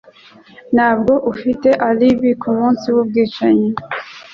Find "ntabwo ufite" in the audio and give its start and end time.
0.75-1.69